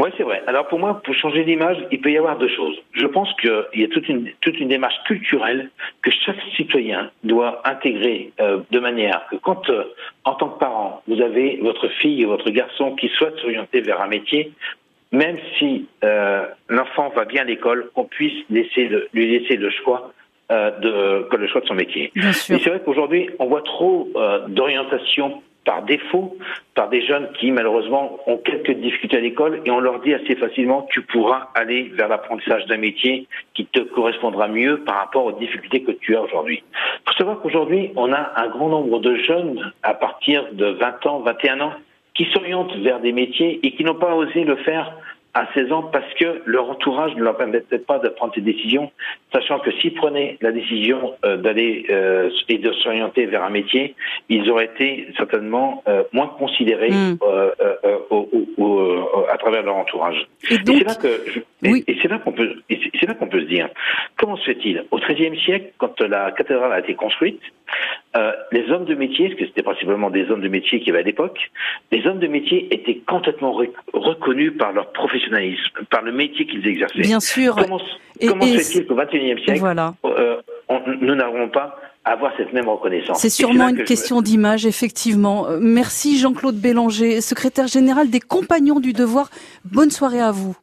Oui, 0.00 0.10
c'est 0.16 0.22
vrai. 0.22 0.44
Alors 0.46 0.68
pour 0.68 0.78
moi, 0.78 1.00
pour 1.02 1.12
changer 1.14 1.42
l'image, 1.42 1.76
il 1.90 2.00
peut 2.00 2.12
y 2.12 2.18
avoir 2.18 2.38
deux 2.38 2.48
choses. 2.54 2.76
Je 2.92 3.06
pense 3.06 3.28
qu'il 3.40 3.80
y 3.80 3.82
a 3.82 3.88
toute 3.88 4.08
une, 4.08 4.30
toute 4.40 4.60
une 4.60 4.68
démarche 4.68 4.94
culturelle 5.06 5.70
que 6.02 6.12
chaque 6.24 6.40
citoyen 6.56 7.10
doit 7.24 7.62
intégrer 7.68 8.30
euh, 8.40 8.60
de 8.70 8.78
manière 8.78 9.26
que 9.28 9.36
quand, 9.36 9.68
euh, 9.70 9.92
en 10.24 10.34
tant 10.34 10.50
que 10.50 10.58
parent, 10.60 11.02
vous 11.08 11.20
avez 11.20 11.58
votre 11.62 11.88
fille 12.00 12.24
ou 12.24 12.28
votre 12.28 12.50
garçon 12.50 12.94
qui 12.94 13.08
souhaite 13.08 13.36
s'orienter 13.38 13.80
vers 13.80 14.00
un 14.00 14.06
métier, 14.06 14.52
même 15.12 15.38
si 15.58 15.86
euh, 16.04 16.46
l'enfant 16.68 17.10
va 17.14 17.24
bien 17.24 17.42
à 17.42 17.44
l'école, 17.44 17.90
qu'on 17.94 18.04
puisse 18.04 18.44
laisser 18.50 18.90
lui 19.12 19.38
laisser 19.38 19.56
le 19.56 19.70
choix 19.70 20.12
euh, 20.50 20.70
de 20.80 21.36
le 21.36 21.46
choix 21.48 21.60
de 21.60 21.66
son 21.66 21.74
métier. 21.74 22.12
Et 22.16 22.32
c'est 22.32 22.68
vrai 22.68 22.80
qu'aujourd'hui, 22.84 23.30
on 23.38 23.46
voit 23.46 23.62
trop 23.62 24.08
euh, 24.16 24.46
d'orientation 24.48 25.42
par 25.68 25.82
défaut 25.82 26.34
par 26.74 26.88
des 26.88 27.04
jeunes 27.04 27.28
qui 27.38 27.50
malheureusement 27.50 28.18
ont 28.26 28.38
quelques 28.38 28.70
difficultés 28.70 29.18
à 29.18 29.20
l'école 29.20 29.60
et 29.66 29.70
on 29.70 29.80
leur 29.80 30.00
dit 30.00 30.14
assez 30.14 30.34
facilement 30.36 30.88
tu 30.90 31.02
pourras 31.02 31.50
aller 31.54 31.92
vers 31.94 32.08
l'apprentissage 32.08 32.64
d'un 32.66 32.78
métier 32.78 33.28
qui 33.52 33.66
te 33.66 33.80
correspondra 33.80 34.48
mieux 34.48 34.78
par 34.84 34.96
rapport 34.96 35.26
aux 35.26 35.32
difficultés 35.32 35.82
que 35.82 35.92
tu 35.92 36.16
as 36.16 36.22
aujourd'hui. 36.22 36.62
Il 36.72 37.10
faut 37.10 37.18
savoir 37.18 37.40
qu'aujourd'hui 37.40 37.90
on 37.96 38.10
a 38.14 38.32
un 38.36 38.48
grand 38.48 38.70
nombre 38.70 39.00
de 39.00 39.16
jeunes 39.16 39.72
à 39.82 39.92
partir 39.92 40.46
de 40.52 40.66
20 40.66 41.06
ans, 41.06 41.18
21 41.20 41.60
ans 41.60 41.72
qui 42.18 42.26
s'orientent 42.34 42.76
vers 42.78 42.98
des 43.00 43.12
métiers 43.12 43.60
et 43.62 43.70
qui 43.70 43.84
n'ont 43.84 43.94
pas 43.94 44.14
osé 44.14 44.42
le 44.42 44.56
faire 44.56 44.92
à 45.34 45.46
16 45.54 45.70
ans 45.72 45.82
parce 45.84 46.12
que 46.14 46.42
leur 46.46 46.68
entourage 46.68 47.14
ne 47.14 47.22
leur 47.22 47.36
permettait 47.36 47.78
pas 47.78 48.00
de 48.00 48.08
prendre 48.08 48.34
ces 48.34 48.40
décisions, 48.40 48.90
sachant 49.32 49.60
que 49.60 49.70
s'ils 49.78 49.94
prenaient 49.94 50.36
la 50.40 50.50
décision 50.50 51.14
euh, 51.24 51.36
d'aller 51.36 51.86
euh, 51.90 52.30
et 52.48 52.58
de 52.58 52.72
s'orienter 52.72 53.26
vers 53.26 53.44
un 53.44 53.50
métier, 53.50 53.94
ils 54.28 54.50
auraient 54.50 54.64
été 54.64 55.06
certainement 55.16 55.84
euh, 55.86 56.02
moins 56.12 56.26
considérés 56.26 56.90
mm. 56.90 57.18
à 59.30 59.38
travers 59.38 59.62
leur 59.62 59.76
entourage. 59.76 60.26
Et, 60.50 60.56
c'est 60.64 60.84
là 60.84 60.94
que 60.96 61.40
et, 61.62 61.98
c'est 62.02 62.08
là 62.08 62.18
qu'on 62.18 62.32
peut 62.32 62.54
c'est 62.68 63.06
là 63.06 63.14
qu'on 63.14 63.28
peut 63.28 63.40
se 63.42 63.46
dire 63.46 63.68
comment 64.16 64.36
se 64.36 64.44
fait-il? 64.44 64.84
Au 64.90 64.98
XIIIe 64.98 65.38
siècle 65.44 65.72
quand 65.78 66.00
la 66.00 66.32
cathédrale 66.32 66.72
a 66.72 66.80
été 66.80 66.94
construite 66.94 67.40
euh, 68.16 68.32
les 68.52 68.70
hommes 68.70 68.86
de 68.86 68.94
métier, 68.94 69.28
parce 69.28 69.40
que 69.40 69.46
c'était 69.46 69.62
principalement 69.62 70.10
des 70.10 70.30
hommes 70.30 70.40
de 70.40 70.48
métier 70.48 70.80
qui 70.80 70.90
avaient 70.90 71.00
à 71.00 71.02
l'époque, 71.02 71.38
les 71.92 72.06
hommes 72.06 72.18
de 72.18 72.26
métier 72.26 72.72
étaient 72.72 73.00
complètement 73.06 73.52
reconnus 73.92 74.52
par 74.58 74.72
leur 74.72 74.92
professionnalisme, 74.92 75.84
par 75.90 76.02
le 76.02 76.12
métier 76.12 76.46
qu'ils 76.46 76.66
exerçaient. 76.66 77.00
Bien 77.00 77.20
sûr. 77.20 77.54
Comment, 77.54 77.78
comment 78.26 78.42
se 78.46 78.58
fait-il 78.58 78.86
qu'au 78.86 78.94
XXIe 78.94 79.44
siècle, 79.44 79.60
voilà. 79.60 79.94
euh, 80.04 80.36
nous 81.00 81.14
n'avons 81.14 81.48
pas 81.48 81.78
à 82.04 82.12
avoir 82.12 82.32
cette 82.38 82.52
même 82.52 82.68
reconnaissance? 82.68 83.20
C'est 83.20 83.28
sûrement 83.28 83.68
une 83.68 83.84
question 83.84 84.22
d'image, 84.22 84.64
effectivement. 84.64 85.46
Euh, 85.46 85.58
merci 85.60 86.18
Jean-Claude 86.18 86.56
Bélanger, 86.56 87.20
secrétaire 87.20 87.66
général 87.66 88.08
des 88.08 88.20
Compagnons 88.20 88.80
du 88.80 88.94
Devoir. 88.94 89.28
Bonne 89.64 89.90
soirée 89.90 90.20
à 90.20 90.32
vous. 90.32 90.56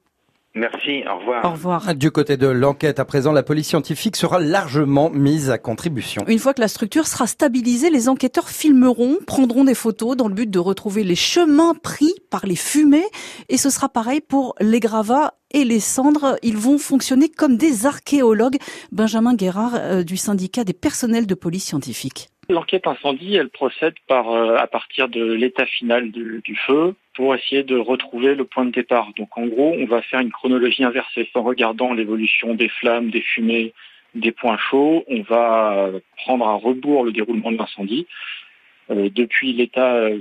Merci, 0.58 1.04
au 1.06 1.20
revoir. 1.20 1.44
Au 1.44 1.52
revoir. 1.52 1.96
Du 1.96 2.12
côté 2.12 2.38
de 2.38 2.48
l'enquête, 2.48 3.00
à 3.00 3.06
présent, 3.06 3.34
la 3.34 3.44
police 3.44 3.68
scientifique 3.68 4.16
sera 4.16 4.40
largement 4.40 5.10
mise 5.10 5.52
à 5.52 5.58
contribution. 5.58 6.24
Une 6.28 6.40
fois 6.40 6.54
que 6.54 6.62
la 6.62 6.70
structure 6.70 7.08
sera 7.08 7.28
stabilisée, 7.28 7.90
les 7.90 8.08
enquêteurs 8.08 8.48
filmeront, 8.48 9.18
prendront 9.28 9.66
des 9.66 9.76
photos 9.76 10.16
dans 10.16 10.30
le 10.30 10.34
but 10.34 10.50
de 10.50 10.60
retrouver 10.60 11.04
les 11.04 11.16
chemins 11.16 11.74
pris 11.76 12.14
par 12.32 12.46
les 12.46 12.56
fumées. 12.56 13.04
Et 13.50 13.58
ce 13.58 13.70
sera 13.70 13.90
pareil 13.90 14.22
pour 14.22 14.56
les 14.62 14.80
gravats 14.80 15.34
et 15.52 15.66
les 15.66 15.82
cendres. 15.82 16.38
Ils 16.42 16.58
vont 16.58 16.78
fonctionner 16.78 17.28
comme 17.28 17.58
des 17.58 17.86
archéologues. 17.86 18.58
Benjamin 18.94 19.34
Guérard 19.34 19.76
euh, 19.76 20.04
du 20.04 20.16
syndicat 20.16 20.64
des 20.64 20.74
personnels 20.74 21.28
de 21.28 21.36
police 21.36 21.66
scientifique. 21.66 22.30
L'enquête 22.50 22.88
incendie, 22.88 23.36
elle 23.36 23.50
procède 23.50 23.96
par, 24.08 24.32
euh, 24.32 24.56
à 24.56 24.68
partir 24.68 25.10
de 25.10 25.22
l'état 25.34 25.66
final 25.66 26.12
du, 26.12 26.58
feu 26.68 26.96
pour 27.16 27.34
essayer 27.34 27.64
de 27.64 27.78
retrouver 27.78 28.36
le 28.36 28.44
point 28.44 28.66
de 28.66 28.72
départ. 28.72 29.12
Donc 29.18 29.38
en 29.38 29.48
gros, 29.48 29.74
on 29.78 29.86
va 29.86 30.02
faire 30.02 30.20
une 30.20 30.32
chronologie 30.32 30.84
inversée 30.84 31.28
en 31.34 31.44
regardant 31.44 31.94
l'évolution 31.94 32.54
des 32.54 32.70
flammes, 32.70 33.10
des 33.10 33.22
fumées, 33.22 33.74
des 34.14 34.32
points 34.32 34.58
chauds. 34.58 35.04
On 35.08 35.22
va 35.22 35.90
prendre 36.18 36.48
à 36.48 36.54
rebours 36.56 37.06
le 37.06 37.12
déroulement 37.12 37.52
de 37.52 37.58
l'incendie 37.58 38.06
euh, 38.92 39.10
depuis 39.10 39.54
l'état 39.54 39.96
euh, 39.96 40.20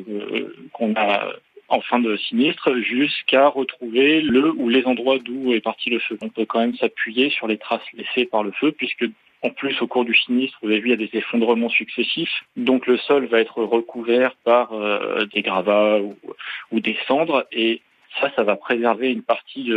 qu'on 0.73 0.95
a 0.95 1.35
en 1.69 1.81
fin 1.81 1.99
de 1.99 2.17
sinistre 2.17 2.77
jusqu'à 2.77 3.49
retrouver 3.49 4.21
le 4.21 4.51
ou 4.53 4.69
les 4.69 4.85
endroits 4.85 5.19
d'où 5.19 5.53
est 5.53 5.61
parti 5.61 5.91
le 5.91 5.99
feu. 5.99 6.19
On 6.23 6.29
peut 6.29 6.45
quand 6.45 6.61
même 6.61 6.77
s'appuyer 6.77 7.31
sur 7.31 7.47
les 7.47 7.59
traces 7.59 7.93
laissées 7.95 8.27
par 8.27 8.43
le 8.43 8.53
feu 8.53 8.73
puisque 8.73 9.07
en 9.45 9.51
plus, 9.51 9.81
au 9.83 9.87
cours 9.87 10.07
du 10.07 10.15
sinistre, 10.15 10.59
vous 10.63 10.71
avez 10.71 10.81
vu, 10.81 10.89
il 10.89 11.01
y 11.01 11.05
a 11.05 11.07
des 11.07 11.19
effondrements 11.19 11.69
successifs. 11.69 12.45
Donc 12.57 12.87
le 12.87 12.97
sol 12.97 13.27
va 13.27 13.41
être 13.41 13.63
recouvert 13.63 14.35
par 14.43 14.73
euh, 14.73 15.27
des 15.27 15.43
gravats 15.43 16.01
ou, 16.73 16.81
des 16.81 16.97
cendres. 17.07 17.47
Et 17.53 17.83
ça, 18.21 18.33
ça 18.35 18.43
va 18.43 18.57
préserver 18.57 19.13
une 19.13 19.23
partie 19.23 19.71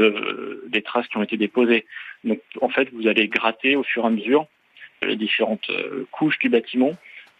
des 0.67 0.81
traces 0.81 1.07
qui 1.07 1.17
ont 1.17 1.23
été 1.23 1.35
déposées. 1.35 1.85
Donc 2.23 2.39
en 2.61 2.69
fait, 2.69 2.89
vous 2.93 3.07
allez 3.07 3.27
gratter 3.27 3.75
au 3.75 3.83
fur 3.83 4.03
et 4.03 4.07
à 4.07 4.09
mesure 4.09 4.47
les 5.01 5.15
différentes 5.15 5.69
euh, 5.69 6.07
couches 6.11 6.39
du 6.39 6.49
bâtiment 6.49 6.93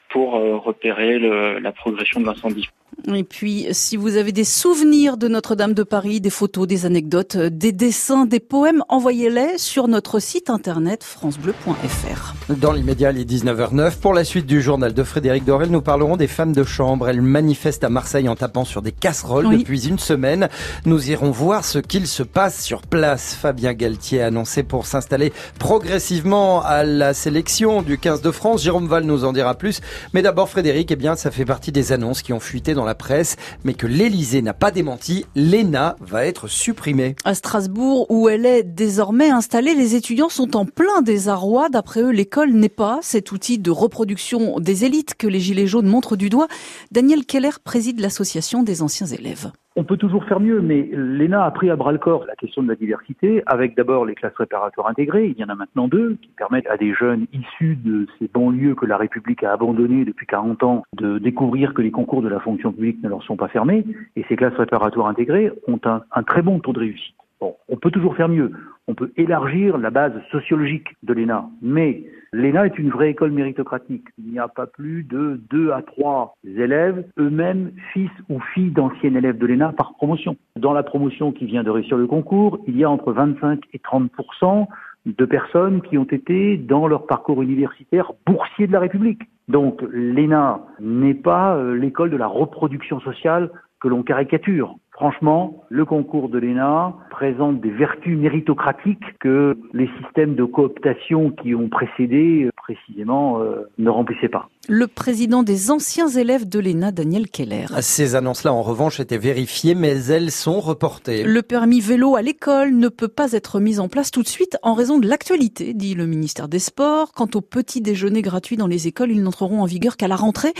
pour 0.10 0.36
euh, 0.36 0.58
repérer 0.58 1.20
la 1.20 1.72
progression 1.72 2.20
de 2.20 2.26
l'incendie. 2.26 2.70
Et 3.14 3.24
puis, 3.24 3.68
si 3.72 3.96
vous 3.96 4.18
avez 4.18 4.32
des 4.32 4.44
souvenirs 4.44 5.18
de 5.18 5.28
Notre-Dame 5.28 5.74
de 5.74 5.84
Paris, 5.84 6.20
des 6.20 6.30
photos, 6.30 6.68
des 6.68 6.86
anecdotes, 6.86 7.36
euh, 7.36 7.50
des 7.50 7.72
dessins, 7.72 8.26
des 8.26 8.40
poèmes, 8.40 8.84
envoyez-les 8.90 9.58
sur 9.58 9.88
notre 9.88 10.20
site 10.20 10.50
internet 10.50 11.04
francebleu.fr. 11.04 12.34
Dans 12.50 12.72
l'immédiat, 12.72 13.12
il 13.12 13.20
est 13.20 13.30
19h09. 13.30 13.98
Pour 13.98 14.14
la 14.14 14.24
suite 14.24 14.46
du 14.46 14.62
journal 14.62 14.94
de 14.94 15.04
Frédéric 15.04 15.46
Dorel, 15.46 15.70
nous 15.70 15.82
parlerons 15.82 16.18
des 16.18 16.28
femmes 16.28 16.54
de 16.54 16.64
chambre. 16.64 17.08
Elles 17.08 17.22
manifestent 17.22 17.84
à 17.84 17.90
Marseille 17.90 18.28
en 18.28 18.36
tapant 18.36 18.66
sur 18.66 18.82
des 18.82 18.92
casseroles 18.92 19.58
depuis 19.58 19.88
une 19.88 20.00
semaine. 20.00 20.50
Nous 20.86 21.10
irons 21.12 21.32
voir 21.32 21.66
ce 21.66 21.80
qu'il 21.80 22.08
se 22.08 22.24
passe 22.24 22.62
sur 22.62 22.82
place. 22.82 23.36
Fabien 23.36 23.74
Galtier 23.74 24.22
a 24.22 24.28
annoncé 24.28 24.64
pour 24.64 24.86
s'installer 24.86 25.32
progressivement 25.60 26.62
à 26.64 26.84
la 26.84 27.14
sélection 27.14 27.82
du 27.84 27.98
15 27.98 28.22
de 28.22 28.32
France. 28.32 28.64
Jérôme 28.64 28.88
Val 28.88 29.04
nous 29.04 29.24
en 29.24 29.34
dira 29.34 29.54
plus. 29.56 29.82
Mais 30.14 30.22
d'abord, 30.22 30.50
Frédéric, 30.50 30.92
eh 30.92 30.96
bien, 30.96 31.16
ça 31.16 31.32
fait 31.32 31.46
partie 31.46 31.72
des 31.72 31.92
annonces 31.92 32.22
qui 32.22 32.34
ont 32.34 32.40
fuité 32.40 32.74
dans 32.74 32.87
la 32.88 32.96
presse, 32.96 33.36
mais 33.64 33.76
que 33.76 33.86
l'Elysée 33.86 34.42
n'a 34.42 34.56
pas 34.56 34.72
démenti. 34.72 35.26
L'ENA 35.36 35.96
va 36.00 36.26
être 36.26 36.48
supprimée. 36.48 37.16
À 37.24 37.36
Strasbourg, 37.36 38.08
où 38.10 38.30
elle 38.30 38.48
est 38.48 38.64
désormais 38.64 39.30
installée, 39.30 39.76
les 39.76 39.94
étudiants 39.94 40.30
sont 40.30 40.56
en 40.56 40.66
plein 40.66 41.04
désarroi. 41.04 41.70
D'après 41.70 42.02
eux, 42.02 42.12
l'école 42.12 42.54
n'est 42.54 42.70
pas 42.70 43.00
cet 43.04 43.32
outil 43.32 43.60
de 43.60 43.70
reproduction 43.70 44.60
des 44.60 44.86
élites 44.86 45.14
que 45.16 45.28
les 45.28 45.40
Gilets 45.40 45.68
jaunes 45.68 45.88
montrent 45.88 46.16
du 46.16 46.30
doigt. 46.30 46.48
Daniel 46.92 47.26
Keller 47.26 47.60
préside 47.64 48.00
l'association 48.00 48.64
des 48.64 48.82
anciens 48.82 49.08
élèves. 49.08 49.52
On 49.80 49.84
peut 49.84 49.98
toujours 49.98 50.26
faire 50.26 50.40
mieux, 50.40 50.60
mais 50.60 50.90
l'ENA 50.92 51.44
a 51.44 51.52
pris 51.52 51.70
à 51.70 51.76
bras 51.76 51.92
le 51.92 52.00
corps 52.00 52.26
la 52.26 52.36
question 52.36 52.64
de 52.64 52.68
la 52.68 52.74
diversité, 52.74 53.44
avec 53.46 53.78
d'abord 53.78 54.08
les 54.08 54.16
classes 54.16 54.34
préparatoires 54.34 54.88
intégrées, 54.88 55.28
il 55.28 55.40
y 55.40 55.44
en 55.44 55.50
a 55.50 55.56
maintenant 55.56 55.88
deux, 55.88 56.18
qui 56.20 56.30
permettent 56.36 56.66
à 56.66 56.78
des 56.78 56.96
jeunes 56.96 57.28
issus 57.32 57.76
de 57.76 58.08
ces 58.18 58.28
banlieues 58.28 58.74
que 58.74 58.88
la 58.88 58.98
République 58.98 59.44
a 59.44 59.54
abandonnées 59.54 60.04
depuis 60.04 60.26
40 60.26 60.64
ans 60.64 60.84
de 60.94 61.20
découvrir 61.20 61.76
que 61.76 61.84
les 61.84 61.92
concours 61.92 62.24
de 62.24 62.28
la 62.28 62.40
fonction 62.40 62.72
publique 62.72 63.04
ne 63.04 63.10
leur 63.10 63.22
sont 63.22 63.38
pas 63.38 63.50
fermés, 63.50 63.86
et 64.16 64.26
ces 64.28 64.36
classes 64.36 64.56
préparatoires 64.56 65.10
intégrées 65.10 65.52
ont 65.68 65.80
un, 65.86 66.02
un 66.12 66.24
très 66.24 66.42
bon 66.42 66.60
taux 66.60 66.74
de 66.74 66.80
réussite. 66.80 67.16
Bon, 67.40 67.56
on 67.70 67.78
peut 67.78 67.92
toujours 67.92 68.16
faire 68.16 68.30
mieux. 68.30 68.52
On 68.88 68.96
peut 68.96 69.12
élargir 69.16 69.78
la 69.78 69.92
base 69.92 70.14
sociologique 70.32 70.96
de 71.04 71.14
l'ENA. 71.14 71.50
Mais 71.62 72.04
l'ENA 72.34 72.66
est 72.66 72.78
une 72.78 72.90
vraie 72.90 73.12
école 73.12 73.32
méritocratique. 73.32 74.08
Il 74.18 74.32
n'y 74.32 74.40
a 74.40 74.48
pas 74.48 74.68
plus 74.68 75.04
de 75.04 75.40
deux 75.50 75.72
à 75.72 75.82
trois 75.82 76.36
élèves, 76.44 77.06
eux-mêmes 77.20 77.72
fils 77.94 78.12
ou 78.30 78.40
filles 78.54 78.72
d'anciens 78.72 79.16
élèves 79.16 79.38
de 79.38 79.46
l'ENA 79.46 79.74
par 79.74 79.94
promotion. 79.94 80.38
Dans 80.56 80.74
la 80.74 80.84
promotion 80.84 81.32
qui 81.32 81.46
vient 81.46 81.64
de 81.64 81.70
réussir 81.70 81.98
le 81.98 82.08
concours, 82.08 82.60
il 82.68 82.78
y 82.78 82.84
a 82.84 82.90
entre 82.90 83.12
25 83.12 83.62
et 83.74 83.80
30% 83.80 84.68
de 85.06 85.26
personnes 85.26 85.82
qui 85.82 85.98
ont 85.98 86.04
été, 86.04 86.58
dans 86.58 86.88
leur 86.88 87.08
parcours 87.08 87.42
universitaire, 87.42 88.12
boursiers 88.26 88.68
de 88.68 88.74
la 88.74 88.80
République. 88.80 89.22
Donc 89.48 89.82
l'ENA 89.92 90.60
n'est 90.82 91.14
pas 91.14 91.56
euh, 91.56 91.76
l'école 91.76 92.10
de 92.10 92.18
la 92.18 92.28
reproduction 92.28 93.00
sociale 93.00 93.50
que 93.80 93.88
l'on 93.88 94.04
caricature. 94.04 94.76
Franchement, 94.98 95.64
le 95.70 95.86
concours 95.86 96.28
de 96.28 96.40
l'ENA 96.40 96.96
présente 97.12 97.62
des 97.62 97.70
vertus 97.70 98.18
méritocratiques 98.18 99.06
que 99.20 99.56
les 99.72 99.88
systèmes 100.02 100.34
de 100.34 100.44
cooptation 100.44 101.30
qui 101.30 101.54
ont 101.54 101.70
précédé 101.70 102.46
euh, 102.46 102.50
précisément 102.58 103.40
euh, 103.40 103.70
ne 103.78 103.92
remplissaient 103.92 104.28
pas 104.28 104.50
le 104.68 104.88
président 104.88 105.44
des 105.44 105.72
anciens 105.72 106.10
élèves 106.10 106.48
de 106.48 106.60
l'ENA, 106.60 106.92
Daniel 106.92 107.30
Keller. 107.30 107.66
Ces 107.82 108.16
annonces-là, 108.16 108.54
en 108.54 108.62
revanche, 108.62 109.00
étaient 109.00 109.18
vérifiées, 109.18 109.76
mais 109.76 109.96
elles 110.08 110.32
sont 110.32 110.60
reportées. 110.60 111.24
Le 111.24 111.42
permis 111.42 111.80
vélo 111.80 112.16
à 112.16 112.22
l'école 112.22 112.74
ne 112.74 112.90
peut 112.90 113.08
pas 113.08 113.32
être 113.32 113.60
mis 113.60 113.80
en 113.80 113.88
place 113.88 114.12
tout 114.12 114.24
de 114.24 114.28
suite 114.28 114.58
en 114.64 114.74
raison 114.74 115.00
de 115.00 115.08
l'actualité, 115.08 115.74
dit 115.74 115.96
le 115.96 116.06
ministère 116.06 116.48
des 116.48 116.60
Sports. 116.60 117.14
Quant 117.14 117.30
aux 117.34 117.42
petits 117.42 117.82
déjeuners 117.82 118.22
gratuits 118.22 118.58
dans 118.58 118.68
les 118.68 118.88
écoles, 118.88 119.12
ils 119.12 119.24
n'entreront 119.24 119.62
en 119.62 119.66
vigueur 119.66 119.96
qu'à 119.98 120.08
la 120.08 120.16
rentrée. 120.16 120.54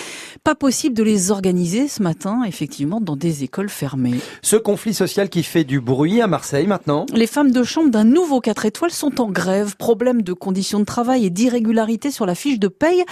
Pas 0.44 0.56
possible 0.56 0.96
de 0.96 1.04
les 1.04 1.32
organiser 1.32 1.88
ce 1.88 2.02
matin, 2.02 2.44
effectivement, 2.46 3.02
dans 3.02 3.16
des 3.16 3.44
écoles 3.44 3.70
fermées. 3.70 4.16
Ce 4.42 4.56
conflit 4.56 4.94
social 4.94 5.30
qui 5.30 5.44
fait 5.44 5.64
du 5.64 5.82
bruit 5.82 6.22
à 6.22 6.28
Marseille 6.28 6.68
maintenant. 6.68 7.06
Les 7.14 7.28
femmes 7.28 7.52
de 7.52 7.64
chambre 7.64 7.90
d'un 7.90 8.04
nouveau 8.04 8.42
4 8.42 8.66
étoiles 8.66 8.92
sont 8.92 9.22
en 9.22 9.30
grève. 9.30 9.76
Problème 9.78 10.22
de 10.22 10.34
conditions 10.34 10.80
de 10.80 10.86
travail 10.86 11.26
et 11.26 11.30
d'irrégularité 11.30 12.12
sur 12.12 12.26
la 12.26 12.36
fiche 12.36 12.60
de 12.60 12.68
paye. 12.68 13.04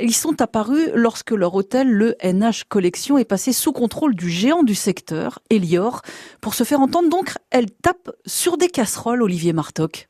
Ils 0.00 0.14
sont 0.14 0.40
apparu 0.40 0.90
lorsque 0.94 1.30
leur 1.30 1.54
hôtel, 1.54 1.88
le 1.88 2.16
NH 2.22 2.64
Collection, 2.68 3.18
est 3.18 3.24
passé 3.24 3.52
sous 3.52 3.72
contrôle 3.72 4.14
du 4.14 4.30
géant 4.30 4.62
du 4.62 4.74
secteur, 4.74 5.40
Elior. 5.50 6.02
Pour 6.40 6.54
se 6.54 6.64
faire 6.64 6.80
entendre 6.80 7.08
donc, 7.08 7.34
elle 7.50 7.70
tape 7.70 8.10
sur 8.26 8.56
des 8.56 8.68
casseroles, 8.68 9.22
Olivier 9.22 9.52
Martoc. 9.52 10.08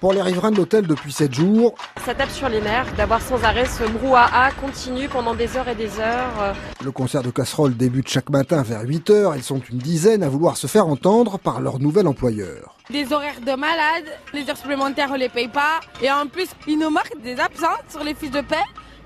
Pour 0.00 0.14
les 0.14 0.22
riverains 0.22 0.50
de 0.50 0.56
l'hôtel 0.56 0.86
depuis 0.86 1.12
7 1.12 1.34
jours, 1.34 1.74
ça 2.06 2.14
tape 2.14 2.30
sur 2.30 2.48
les 2.48 2.62
nerfs 2.62 2.90
d'avoir 2.96 3.20
sans 3.20 3.44
arrêt 3.44 3.66
ce 3.66 3.84
brouhaha 3.84 4.50
continu 4.52 5.08
pendant 5.08 5.34
des 5.34 5.58
heures 5.58 5.68
et 5.68 5.74
des 5.74 6.00
heures. 6.00 6.56
Le 6.82 6.90
concert 6.90 7.22
de 7.22 7.28
casseroles 7.28 7.76
débute 7.76 8.08
chaque 8.08 8.30
matin 8.30 8.62
vers 8.62 8.80
8 8.80 9.10
heures. 9.10 9.34
Elles 9.34 9.42
sont 9.42 9.60
une 9.70 9.76
dizaine 9.76 10.22
à 10.22 10.30
vouloir 10.30 10.56
se 10.56 10.66
faire 10.66 10.86
entendre 10.86 11.38
par 11.38 11.60
leur 11.60 11.78
nouvel 11.80 12.06
employeur. 12.06 12.76
Des 12.88 13.12
horaires 13.12 13.42
de 13.46 13.52
malade, 13.52 14.06
les 14.32 14.48
heures 14.48 14.56
supplémentaires 14.56 15.10
on 15.12 15.16
les 15.16 15.28
paye 15.28 15.48
pas. 15.48 15.80
Et 16.00 16.10
en 16.10 16.26
plus, 16.26 16.48
ils 16.66 16.78
nous 16.78 16.88
marquent 16.88 17.20
des 17.22 17.38
absents 17.38 17.66
sur 17.90 18.02
les 18.02 18.14
fiches 18.14 18.30
de 18.30 18.40
paie. 18.40 18.56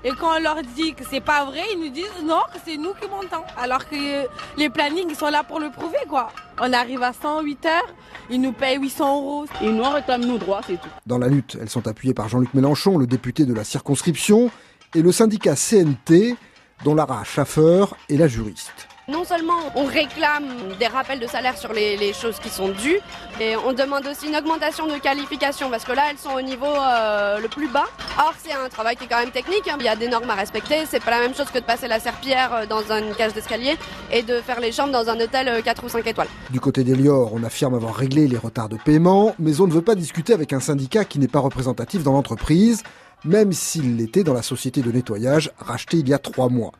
Et 0.07 0.11
quand 0.11 0.37
on 0.37 0.39
leur 0.39 0.61
dit 0.61 0.93
que 0.93 1.03
c'est 1.09 1.19
pas 1.19 1.45
vrai, 1.45 1.63
ils 1.73 1.79
nous 1.79 1.89
disent 1.89 2.05
non, 2.23 2.41
que 2.53 2.59
c'est 2.63 2.77
nous 2.77 2.93
qui 2.93 3.09
montons. 3.09 3.43
Alors 3.57 3.89
que 3.89 4.27
les 4.55 4.69
plannings 4.69 5.15
sont 5.15 5.31
là 5.31 5.43
pour 5.43 5.59
le 5.59 5.71
prouver, 5.71 5.97
quoi. 6.07 6.29
On 6.61 6.71
arrive 6.73 7.01
à 7.01 7.11
108 7.11 7.65
heures, 7.65 7.93
ils 8.29 8.39
nous 8.39 8.51
payent 8.51 8.77
800 8.79 9.17
euros. 9.17 9.45
Et 9.61 9.71
nous, 9.71 9.83
on 9.83 9.89
réclame 9.89 10.23
nos 10.23 10.37
droits, 10.37 10.61
c'est 10.67 10.79
tout. 10.79 10.89
Dans 11.07 11.17
la 11.17 11.27
lutte, 11.27 11.57
elles 11.59 11.71
sont 11.71 11.87
appuyées 11.87 12.13
par 12.13 12.29
Jean-Luc 12.29 12.53
Mélenchon, 12.53 12.99
le 12.99 13.07
député 13.07 13.45
de 13.45 13.53
la 13.55 13.63
circonscription, 13.63 14.51
et 14.93 15.01
le 15.01 15.11
syndicat 15.11 15.55
CNT, 15.55 16.35
dont 16.83 16.93
Lara 16.93 17.23
Schaffer 17.23 17.85
est 18.07 18.17
la 18.17 18.27
juriste. 18.27 18.87
Non 19.07 19.23
seulement 19.23 19.71
on 19.75 19.85
réclame 19.85 20.47
des 20.79 20.87
rappels 20.87 21.19
de 21.19 21.27
salaire 21.27 21.55
sur 21.59 21.71
les, 21.73 22.11
choses 22.11 22.39
qui 22.39 22.49
sont 22.49 22.69
dues, 22.69 22.99
et 23.39 23.55
on 23.55 23.71
demande 23.71 24.07
aussi 24.07 24.27
une 24.27 24.35
augmentation 24.35 24.87
de 24.87 24.97
qualification 24.97 25.69
parce 25.69 25.83
que 25.83 25.91
là 25.91 26.03
elles 26.09 26.17
sont 26.17 26.31
au 26.31 26.41
niveau 26.41 26.65
euh, 26.65 27.39
le 27.39 27.47
plus 27.47 27.67
bas. 27.67 27.85
Or 28.17 28.33
c'est 28.43 28.53
un 28.53 28.67
travail 28.67 28.95
qui 28.95 29.03
est 29.03 29.07
quand 29.07 29.19
même 29.19 29.29
technique, 29.29 29.67
hein. 29.67 29.77
il 29.79 29.85
y 29.85 29.89
a 29.89 29.95
des 29.95 30.07
normes 30.07 30.29
à 30.31 30.33
respecter, 30.33 30.85
c'est 30.89 31.03
pas 31.03 31.11
la 31.11 31.19
même 31.19 31.35
chose 31.35 31.51
que 31.51 31.59
de 31.59 31.63
passer 31.63 31.87
la 31.87 31.99
serpillère 31.99 32.51
euh, 32.53 32.65
dans 32.65 32.81
une 32.91 33.13
cage 33.13 33.33
d'escalier 33.33 33.75
et 34.11 34.23
de 34.23 34.41
faire 34.41 34.59
les 34.59 34.71
chambres 34.71 34.91
dans 34.91 35.07
un 35.07 35.19
hôtel 35.19 35.61
4 35.63 35.83
euh, 35.83 35.85
ou 35.85 35.89
5 35.89 36.07
étoiles. 36.07 36.29
Du 36.49 36.59
côté 36.59 36.83
d'Elior, 36.83 37.31
on 37.31 37.43
affirme 37.43 37.75
avoir 37.75 37.93
réglé 37.93 38.27
les 38.27 38.37
retards 38.37 38.69
de 38.69 38.77
paiement, 38.77 39.35
mais 39.37 39.61
on 39.61 39.67
ne 39.67 39.73
veut 39.73 39.83
pas 39.83 39.93
discuter 39.93 40.33
avec 40.33 40.51
un 40.51 40.59
syndicat 40.59 41.05
qui 41.05 41.19
n'est 41.19 41.27
pas 41.27 41.39
représentatif 41.39 42.01
dans 42.01 42.13
l'entreprise 42.13 42.81
même 43.25 43.51
s'il 43.51 43.97
l'était 43.97 44.23
dans 44.23 44.33
la 44.33 44.41
société 44.41 44.81
de 44.81 44.91
nettoyage 44.91 45.51
rachetée 45.57 45.97
il 45.97 46.09
y 46.09 46.13
a 46.13 46.19
trois 46.19 46.49
mois. 46.49 46.71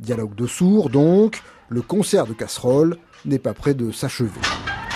Dialogue 0.00 0.34
de 0.34 0.46
sourds 0.46 0.90
donc, 0.90 1.42
le 1.68 1.82
concert 1.82 2.26
de 2.26 2.34
casseroles 2.34 2.98
n'est 3.24 3.38
pas 3.38 3.54
près 3.54 3.74
de 3.74 3.90
s'achever. 3.90 4.40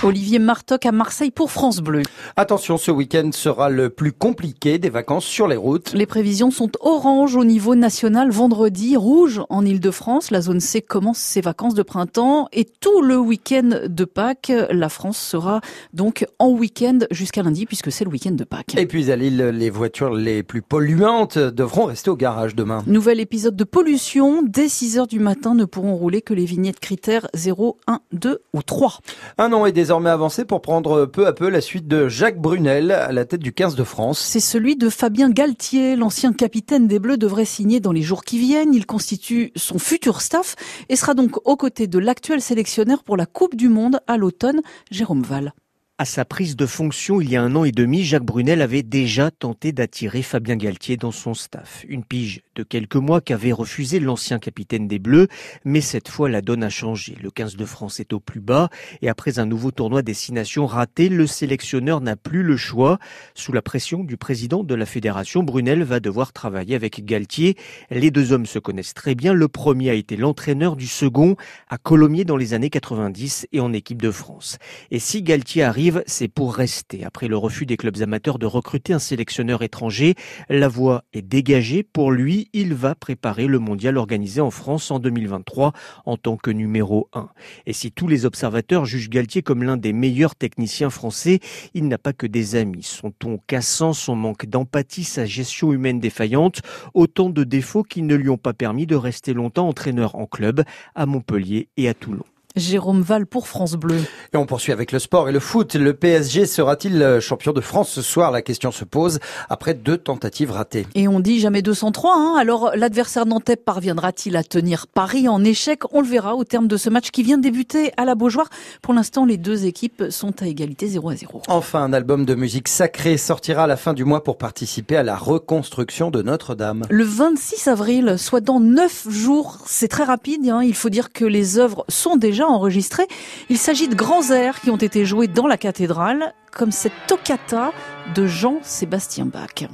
Olivier 0.04 0.38
Martoc 0.38 0.86
à 0.86 0.92
Marseille 0.92 1.32
pour 1.32 1.50
France 1.50 1.80
Bleu. 1.80 2.02
Attention, 2.36 2.76
ce 2.76 2.92
week-end 2.92 3.30
sera 3.32 3.68
le 3.68 3.90
plus 3.90 4.12
compliqué 4.12 4.78
des 4.78 4.90
vacances 4.90 5.24
sur 5.24 5.48
les 5.48 5.56
routes. 5.56 5.92
Les 5.92 6.06
prévisions 6.06 6.52
sont 6.52 6.70
orange 6.78 7.34
au 7.34 7.44
niveau 7.44 7.74
national 7.74 8.30
vendredi, 8.30 8.96
rouge 8.96 9.40
en 9.48 9.66
Ile-de-France. 9.66 10.30
La 10.30 10.40
zone 10.40 10.60
C 10.60 10.82
commence 10.82 11.18
ses 11.18 11.40
vacances 11.40 11.74
de 11.74 11.82
printemps 11.82 12.46
et 12.52 12.64
tout 12.64 13.02
le 13.02 13.18
week-end 13.18 13.70
de 13.88 14.04
Pâques, 14.04 14.52
la 14.70 14.88
France 14.88 15.18
sera 15.18 15.60
donc 15.94 16.24
en 16.38 16.50
week-end 16.50 17.00
jusqu'à 17.10 17.42
lundi 17.42 17.66
puisque 17.66 17.90
c'est 17.90 18.04
le 18.04 18.10
week-end 18.10 18.30
de 18.30 18.44
Pâques. 18.44 18.76
Et 18.78 18.86
puis 18.86 19.10
à 19.10 19.16
Lille, 19.16 19.50
les 19.52 19.70
voitures 19.70 20.14
les 20.14 20.44
plus 20.44 20.62
polluantes 20.62 21.38
devront 21.38 21.86
rester 21.86 22.10
au 22.10 22.16
garage 22.16 22.54
demain. 22.54 22.84
Nouvel 22.86 23.18
épisode 23.18 23.56
de 23.56 23.64
pollution. 23.64 24.44
Dès 24.46 24.68
6 24.68 24.98
heures 24.98 25.06
du 25.08 25.18
matin 25.18 25.56
ne 25.56 25.64
pourront 25.64 25.96
rouler 25.96 26.22
que 26.22 26.34
les 26.34 26.44
vignettes 26.44 26.78
critères 26.78 27.26
0, 27.34 27.78
1, 27.88 27.98
2 28.12 28.17
ou 28.52 28.62
3. 28.62 28.98
Un 29.38 29.52
an 29.52 29.64
des 29.64 29.72
désormais 29.72 30.10
avancé 30.10 30.44
pour 30.44 30.60
prendre 30.60 31.06
peu 31.06 31.26
à 31.26 31.32
peu 31.32 31.48
la 31.48 31.60
suite 31.60 31.86
de 31.86 32.08
Jacques 32.08 32.40
Brunel 32.40 32.90
à 32.90 33.12
la 33.12 33.24
tête 33.24 33.40
du 33.40 33.52
15 33.52 33.74
de 33.74 33.84
France. 33.84 34.18
C'est 34.18 34.40
celui 34.40 34.76
de 34.76 34.88
Fabien 34.88 35.30
Galtier, 35.30 35.96
l'ancien 35.96 36.32
capitaine 36.32 36.86
des 36.86 36.98
Bleus 36.98 37.18
devrait 37.18 37.44
signer 37.44 37.80
dans 37.80 37.92
les 37.92 38.02
jours 38.02 38.24
qui 38.24 38.38
viennent. 38.38 38.74
Il 38.74 38.86
constitue 38.86 39.52
son 39.56 39.78
futur 39.78 40.20
staff 40.20 40.56
et 40.88 40.96
sera 40.96 41.14
donc 41.14 41.36
aux 41.46 41.56
côtés 41.56 41.86
de 41.86 41.98
l'actuel 41.98 42.40
sélectionneur 42.40 43.04
pour 43.04 43.16
la 43.16 43.26
Coupe 43.26 43.54
du 43.54 43.68
Monde 43.68 44.00
à 44.06 44.16
l'automne, 44.16 44.60
Jérôme 44.90 45.22
Val. 45.22 45.52
À 46.00 46.04
sa 46.04 46.24
prise 46.24 46.54
de 46.54 46.64
fonction 46.64 47.20
il 47.20 47.28
y 47.28 47.34
a 47.34 47.42
un 47.42 47.56
an 47.56 47.64
et 47.64 47.72
demi, 47.72 48.04
Jacques 48.04 48.22
Brunel 48.22 48.62
avait 48.62 48.84
déjà 48.84 49.32
tenté 49.32 49.72
d'attirer 49.72 50.22
Fabien 50.22 50.54
Galtier 50.54 50.96
dans 50.96 51.10
son 51.10 51.34
staff. 51.34 51.84
Une 51.88 52.04
pige 52.04 52.42
de 52.54 52.62
quelques 52.62 52.94
mois 52.94 53.20
qu'avait 53.20 53.50
refusé 53.50 53.98
l'ancien 53.98 54.38
capitaine 54.38 54.86
des 54.86 55.00
Bleus, 55.00 55.26
mais 55.64 55.80
cette 55.80 56.06
fois 56.06 56.28
la 56.28 56.40
donne 56.40 56.62
a 56.62 56.68
changé. 56.68 57.16
Le 57.20 57.32
15 57.32 57.56
de 57.56 57.64
France 57.64 57.98
est 57.98 58.12
au 58.12 58.20
plus 58.20 58.38
bas 58.38 58.68
et 59.02 59.08
après 59.08 59.40
un 59.40 59.46
nouveau 59.46 59.72
tournoi 59.72 60.02
destination 60.02 60.66
raté, 60.66 61.08
le 61.08 61.26
sélectionneur 61.26 62.00
n'a 62.00 62.14
plus 62.14 62.44
le 62.44 62.56
choix. 62.56 63.00
Sous 63.34 63.52
la 63.52 63.60
pression 63.60 64.04
du 64.04 64.16
président 64.16 64.62
de 64.62 64.76
la 64.76 64.86
fédération, 64.86 65.42
Brunel 65.42 65.82
va 65.82 65.98
devoir 65.98 66.32
travailler 66.32 66.76
avec 66.76 67.04
Galtier. 67.04 67.56
Les 67.90 68.12
deux 68.12 68.30
hommes 68.30 68.46
se 68.46 68.60
connaissent 68.60 68.94
très 68.94 69.16
bien. 69.16 69.34
Le 69.34 69.48
premier 69.48 69.90
a 69.90 69.94
été 69.94 70.16
l'entraîneur 70.16 70.76
du 70.76 70.86
second 70.86 71.34
à 71.68 71.76
Colomiers 71.76 72.24
dans 72.24 72.36
les 72.36 72.54
années 72.54 72.70
90 72.70 73.48
et 73.50 73.58
en 73.58 73.72
équipe 73.72 74.00
de 74.00 74.12
France. 74.12 74.58
Et 74.92 75.00
si 75.00 75.24
Galtier 75.24 75.64
arrive 75.64 75.87
c'est 76.06 76.28
pour 76.28 76.54
rester. 76.54 77.04
Après 77.04 77.28
le 77.28 77.36
refus 77.36 77.66
des 77.66 77.76
clubs 77.76 78.00
amateurs 78.02 78.38
de 78.38 78.46
recruter 78.46 78.92
un 78.92 78.98
sélectionneur 78.98 79.62
étranger, 79.62 80.14
la 80.48 80.68
voie 80.68 81.04
est 81.12 81.22
dégagée. 81.22 81.82
Pour 81.82 82.10
lui, 82.10 82.48
il 82.52 82.74
va 82.74 82.94
préparer 82.94 83.46
le 83.46 83.58
mondial 83.58 83.96
organisé 83.96 84.40
en 84.40 84.50
France 84.50 84.90
en 84.90 84.98
2023 84.98 85.72
en 86.06 86.16
tant 86.16 86.36
que 86.36 86.50
numéro 86.50 87.08
1. 87.12 87.28
Et 87.66 87.72
si 87.72 87.92
tous 87.92 88.08
les 88.08 88.24
observateurs 88.24 88.84
jugent 88.84 89.10
Galtier 89.10 89.42
comme 89.42 89.62
l'un 89.62 89.76
des 89.76 89.92
meilleurs 89.92 90.34
techniciens 90.34 90.90
français, 90.90 91.40
il 91.74 91.88
n'a 91.88 91.98
pas 91.98 92.12
que 92.12 92.26
des 92.26 92.56
amis. 92.56 92.82
Son 92.82 93.10
ton 93.10 93.38
cassant, 93.46 93.92
son 93.92 94.16
manque 94.16 94.46
d'empathie, 94.46 95.04
sa 95.04 95.26
gestion 95.26 95.72
humaine 95.72 96.00
défaillante, 96.00 96.60
autant 96.94 97.30
de 97.30 97.44
défauts 97.44 97.82
qui 97.82 98.02
ne 98.02 98.14
lui 98.14 98.28
ont 98.28 98.38
pas 98.38 98.52
permis 98.52 98.86
de 98.86 98.96
rester 98.96 99.34
longtemps 99.34 99.68
entraîneur 99.68 100.14
en 100.16 100.26
club 100.26 100.64
à 100.94 101.06
Montpellier 101.06 101.68
et 101.76 101.88
à 101.88 101.94
Toulon. 101.94 102.24
Jérôme 102.58 103.02
Val 103.02 103.26
pour 103.26 103.48
France 103.48 103.74
Bleu. 103.74 103.98
Et 104.32 104.36
on 104.36 104.46
poursuit 104.46 104.72
avec 104.72 104.92
le 104.92 104.98
sport 104.98 105.28
et 105.28 105.32
le 105.32 105.40
foot. 105.40 105.74
Le 105.74 105.94
PSG 105.94 106.46
sera-t-il 106.46 107.02
euh, 107.02 107.20
champion 107.20 107.52
de 107.52 107.60
France 107.60 107.90
ce 107.90 108.02
soir? 108.02 108.30
La 108.30 108.42
question 108.42 108.70
se 108.70 108.84
pose 108.84 109.18
après 109.48 109.74
deux 109.74 109.96
tentatives 109.96 110.50
ratées. 110.50 110.86
Et 110.94 111.08
on 111.08 111.20
dit 111.20 111.40
jamais 111.40 111.62
203. 111.62 112.14
Hein 112.16 112.36
Alors 112.38 112.72
l'adversaire 112.74 113.26
nantais 113.26 113.56
parviendra-t-il 113.56 114.36
à 114.36 114.42
tenir 114.42 114.86
Paris 114.86 115.28
en 115.28 115.42
échec? 115.44 115.80
On 115.92 116.00
le 116.00 116.06
verra 116.06 116.34
au 116.34 116.44
terme 116.44 116.68
de 116.68 116.76
ce 116.76 116.90
match 116.90 117.10
qui 117.10 117.22
vient 117.22 117.38
de 117.38 117.42
débuter 117.42 117.92
à 117.96 118.04
la 118.04 118.14
Beaujoire. 118.14 118.48
Pour 118.82 118.94
l'instant, 118.94 119.24
les 119.24 119.36
deux 119.36 119.64
équipes 119.64 120.04
sont 120.10 120.42
à 120.42 120.46
égalité 120.46 120.86
0 120.88 121.10
à 121.10 121.16
0. 121.16 121.42
Enfin, 121.48 121.82
un 121.82 121.92
album 121.92 122.24
de 122.24 122.34
musique 122.34 122.68
sacrée 122.68 123.16
sortira 123.16 123.64
à 123.64 123.66
la 123.66 123.76
fin 123.76 123.94
du 123.94 124.04
mois 124.04 124.24
pour 124.24 124.38
participer 124.38 124.96
à 124.96 125.02
la 125.02 125.16
reconstruction 125.16 126.10
de 126.10 126.22
Notre-Dame. 126.22 126.84
Le 126.90 127.04
26 127.04 127.68
avril, 127.68 128.14
soit 128.18 128.40
dans 128.40 128.60
9 128.60 129.08
jours, 129.10 129.58
c'est 129.66 129.88
très 129.88 130.04
rapide. 130.04 130.48
Hein. 130.48 130.62
Il 130.62 130.74
faut 130.74 130.90
dire 130.90 131.12
que 131.12 131.24
les 131.24 131.58
œuvres 131.58 131.84
sont 131.88 132.16
déjà 132.16 132.46
déjà 132.48 132.56
enregistrés. 132.56 133.08
Il 133.48 133.58
s'agit 133.58 133.88
de 133.88 133.94
grands 133.94 134.30
airs 134.30 134.60
qui 134.60 134.70
ont 134.70 134.76
été 134.76 135.04
joués 135.04 135.28
dans 135.28 135.46
la 135.46 135.56
cathédrale, 135.56 136.34
comme 136.52 136.72
cette 136.72 136.92
toccata 137.06 137.72
de 138.14 138.26
Jean-Sébastien 138.26 139.26
Bach. 139.26 139.68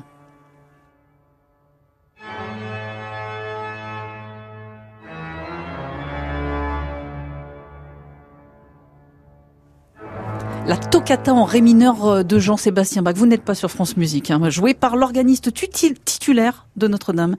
La 10.67 10.77
toccata 10.79 11.35
en 11.35 11.45
ré 11.45 11.61
mineur 11.61 12.07
euh, 12.07 12.23
de 12.23 12.39
Jean-Sébastien 12.39 13.03
Bach. 13.03 13.15
Vous 13.17 13.27
n'êtes 13.27 13.43
pas 13.43 13.55
sur 13.55 13.71
France 13.71 13.97
Musique, 13.99 14.31
hein, 14.31 14.41
joué 14.49 14.73
par 14.73 14.97
l'organiste 14.97 15.53
titulaire 15.53 16.67
de 16.77 16.89
Notre-Dame. 16.89 17.37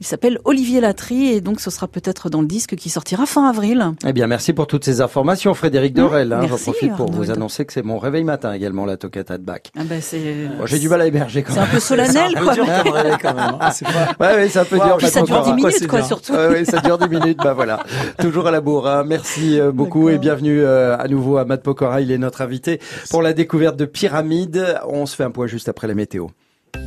Il 0.00 0.06
s'appelle 0.06 0.38
Olivier 0.44 0.80
Latry 0.80 1.28
et 1.28 1.40
donc 1.40 1.60
ce 1.60 1.70
sera 1.70 1.86
peut-être 1.86 2.28
dans 2.30 2.40
le 2.40 2.46
disque 2.46 2.74
qui 2.74 2.90
sortira 2.90 3.26
fin 3.26 3.48
avril. 3.48 3.92
Eh 4.04 4.12
bien, 4.12 4.26
merci 4.26 4.52
pour 4.52 4.66
toutes 4.66 4.84
ces 4.84 5.00
informations, 5.00 5.54
Frédéric 5.54 5.94
Dorel. 5.94 6.32
Hein, 6.32 6.46
J'en 6.48 6.58
profite 6.58 6.94
pour 6.96 7.10
vous 7.10 7.30
annoncer 7.30 7.64
que 7.64 7.72
c'est 7.72 7.82
mon 7.82 7.98
réveil 7.98 8.24
matin 8.24 8.52
également, 8.52 8.84
la 8.86 8.96
toccata 8.96 9.38
de 9.38 9.44
Bach. 9.44 9.60
Ah 9.78 9.82
ben 9.84 10.00
c'est. 10.02 10.48
J'ai 10.64 10.78
du 10.78 10.88
mal 10.88 11.00
à 11.00 11.06
héberger 11.06 11.42
quand 11.42 11.54
même. 11.54 11.64
C'est 11.64 11.70
un 11.70 11.74
peu 11.74 11.80
solennel, 11.80 12.34
quoi. 12.34 12.54
Dur 12.54 12.66
quand 13.22 13.34
même. 13.34 13.58
Pas... 13.58 13.72
Ouais, 14.20 14.36
ouais, 14.36 14.48
c'est 14.48 14.58
un 14.58 14.64
peu 14.64 14.76
dur. 14.76 14.96
Puis 14.98 15.06
ça 15.06 15.22
dure 15.22 15.42
10 15.42 15.52
minutes, 15.52 15.86
quoi, 15.86 16.02
surtout. 16.02 16.32
Ouais, 16.32 16.48
ouais, 16.48 16.64
ça 16.64 16.80
dure 16.80 16.98
10 16.98 17.08
minutes, 17.08 17.38
bah 17.42 17.54
voilà. 17.54 17.80
Toujours 18.18 18.46
à 18.46 18.50
la 18.50 18.60
bourre. 18.60 18.88
Hein. 18.88 19.04
Merci 19.06 19.60
euh, 19.60 19.72
beaucoup 19.72 20.08
et 20.08 20.18
bienvenue 20.18 20.60
euh, 20.60 20.96
à 20.98 21.08
nouveau 21.08 21.36
à 21.38 21.44
Matt 21.44 21.62
Pokora. 21.62 22.00
Il 22.00 22.10
est 22.10 22.18
notre 22.18 22.42
invité 22.42 22.63
pour 23.10 23.22
la 23.22 23.32
découverte 23.32 23.76
de 23.76 23.84
pyramides. 23.84 24.78
On 24.86 25.06
se 25.06 25.16
fait 25.16 25.24
un 25.24 25.30
point 25.30 25.46
juste 25.46 25.68
après 25.68 25.86
la 25.86 25.94
météo. 25.94 26.28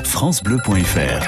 FranceBleu.fr 0.03 1.27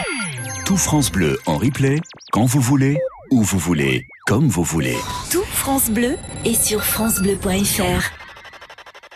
Tout 0.66 0.78
France 0.78 1.12
Bleu 1.12 1.38
en 1.46 1.58
replay, 1.58 2.00
quand 2.32 2.46
vous 2.46 2.62
voulez, 2.62 2.98
où 3.32 3.42
vous 3.44 3.60
voulez, 3.60 4.06
comme 4.26 4.48
vous 4.48 4.64
voulez. 4.64 4.98
Tout 5.32 5.44
France 5.44 5.90
Bleu 5.90 6.16
est 6.46 6.62
sur 6.62 6.84
FranceBleu.fr. 6.84 8.29